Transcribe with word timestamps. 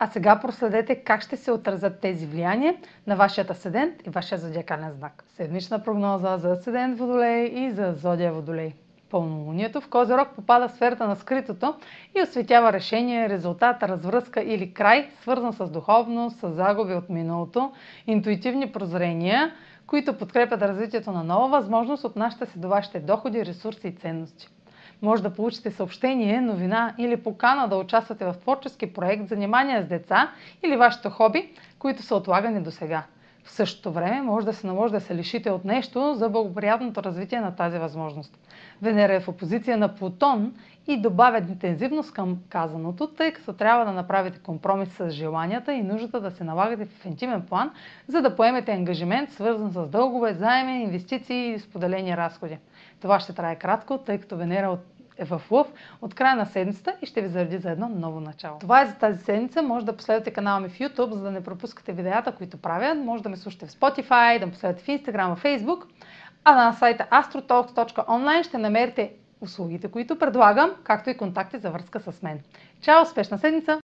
А 0.00 0.06
сега 0.06 0.40
проследете 0.40 0.94
как 0.94 1.22
ще 1.22 1.36
се 1.36 1.52
отразят 1.52 2.00
тези 2.00 2.26
влияния 2.26 2.76
на 3.06 3.16
вашият 3.16 3.50
асцендент 3.50 4.06
и 4.06 4.10
вашия 4.10 4.38
зодиакален 4.38 4.92
знак. 4.92 5.24
Седмична 5.36 5.82
прогноза 5.82 6.36
за 6.36 6.50
асцендент 6.50 6.98
Водолей 6.98 7.44
и 7.44 7.70
за 7.70 7.92
зодия 7.92 8.32
Водолей. 8.32 8.72
Пълнолунието 9.10 9.80
в 9.80 9.88
Козирог 9.88 10.28
попада 10.36 10.68
в 10.68 10.72
сферата 10.72 11.08
на 11.08 11.16
скритото 11.16 11.74
и 12.18 12.22
осветява 12.22 12.72
решение, 12.72 13.28
резултат, 13.28 13.82
развръзка 13.82 14.42
или 14.42 14.74
край, 14.74 15.10
свързан 15.20 15.52
с 15.52 15.70
духовност, 15.70 16.38
с 16.38 16.50
загуби 16.50 16.94
от 16.94 17.10
миналото, 17.10 17.72
интуитивни 18.06 18.72
прозрения, 18.72 19.52
които 19.86 20.18
подкрепят 20.18 20.62
развитието 20.62 21.12
на 21.12 21.24
нова 21.24 21.48
възможност 21.48 22.04
от 22.04 22.16
нашите 22.16 22.46
се 22.46 22.58
до 22.58 22.68
вашите 22.68 23.00
доходи, 23.00 23.46
ресурси 23.46 23.88
и 23.88 23.92
ценности 23.92 24.48
може 25.02 25.22
да 25.22 25.34
получите 25.34 25.70
съобщение, 25.70 26.40
новина 26.40 26.94
или 26.98 27.16
покана 27.16 27.68
да 27.68 27.76
участвате 27.76 28.24
в 28.24 28.34
творчески 28.42 28.92
проект, 28.92 29.28
занимания 29.28 29.82
с 29.82 29.86
деца 29.86 30.30
или 30.64 30.76
вашето 30.76 31.10
хоби, 31.10 31.52
които 31.78 32.02
са 32.02 32.16
отлагани 32.16 32.62
до 32.62 32.70
сега. 32.70 33.02
В 33.48 33.52
същото 33.52 33.92
време 33.92 34.22
може 34.22 34.46
да 34.46 34.52
се 34.52 34.66
наложи 34.66 34.92
да 34.92 35.00
се 35.00 35.14
лишите 35.14 35.50
от 35.50 35.64
нещо 35.64 36.14
за 36.14 36.28
благоприятното 36.28 37.02
развитие 37.02 37.40
на 37.40 37.56
тази 37.56 37.78
възможност. 37.78 38.38
Венера 38.82 39.14
е 39.14 39.20
в 39.20 39.28
опозиция 39.28 39.78
на 39.78 39.94
Плутон 39.94 40.54
и 40.86 41.00
добавя 41.00 41.38
интензивност 41.38 42.12
към 42.12 42.38
казаното, 42.48 43.06
тъй 43.06 43.32
като 43.32 43.52
трябва 43.52 43.84
да 43.84 43.92
направите 43.92 44.38
компромис 44.38 44.88
с 44.88 45.10
желанията 45.10 45.72
и 45.72 45.82
нуждата 45.82 46.20
да 46.20 46.30
се 46.30 46.44
налагате 46.44 46.84
в 46.84 47.04
интимен 47.04 47.42
план, 47.42 47.70
за 48.08 48.22
да 48.22 48.36
поемете 48.36 48.72
ангажимент, 48.72 49.30
свързан 49.32 49.70
с 49.70 49.86
дългове, 49.88 50.34
заеми, 50.34 50.82
инвестиции 50.82 51.52
и 51.52 51.58
споделени 51.58 52.16
разходи. 52.16 52.58
Това 53.00 53.20
ще 53.20 53.32
трае 53.32 53.56
кратко, 53.56 53.98
тъй 53.98 54.18
като 54.18 54.36
Венера 54.36 54.78
е 55.18 55.24
в 55.24 55.42
лъв 55.50 55.66
от 56.02 56.14
края 56.14 56.36
на 56.36 56.46
седмицата 56.46 56.94
и 57.02 57.06
ще 57.06 57.20
ви 57.20 57.28
заради 57.28 57.58
за 57.58 57.70
едно 57.70 57.88
ново 57.88 58.20
начало. 58.20 58.58
Това 58.58 58.82
е 58.82 58.86
за 58.86 58.94
тази 58.94 59.24
седмица. 59.24 59.62
Може 59.62 59.86
да 59.86 59.96
последвате 59.96 60.30
канала 60.30 60.60
ми 60.60 60.68
в 60.68 60.78
YouTube, 60.78 61.12
за 61.12 61.22
да 61.22 61.30
не 61.30 61.44
пропускате 61.44 61.92
видеята, 61.92 62.32
които 62.32 62.56
правя. 62.56 62.94
Може 62.94 63.22
да 63.22 63.28
ме 63.28 63.36
слушате 63.36 63.66
в 63.66 63.70
Spotify, 63.70 64.40
да 64.40 64.46
ме 64.46 64.52
последвате 64.52 64.82
в 64.82 64.86
Instagram, 64.86 65.34
в 65.34 65.42
Facebook. 65.42 65.84
А 66.44 66.54
на 66.54 66.72
сайта 66.72 67.06
astrotalks.online 67.10 68.42
ще 68.42 68.58
намерите 68.58 69.12
услугите, 69.40 69.88
които 69.88 70.18
предлагам, 70.18 70.70
както 70.84 71.10
и 71.10 71.16
контакти 71.16 71.58
за 71.58 71.70
връзка 71.70 72.00
с 72.00 72.22
мен. 72.22 72.40
Чао! 72.80 73.02
Успешна 73.02 73.38
седмица! 73.38 73.76